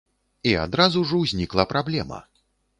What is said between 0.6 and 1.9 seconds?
адразу ж узнікла